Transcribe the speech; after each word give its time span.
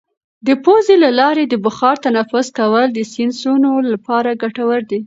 د 0.47 0.49
پوزې 0.63 0.95
له 1.03 1.09
لارې 1.19 1.43
د 1.47 1.55
بخار 1.65 1.95
تنفس 2.05 2.47
کول 2.59 2.87
د 2.93 2.99
سینوسونو 3.13 3.69
لپاره 3.91 4.29
ګټور 4.43 4.79
دي. 4.89 4.99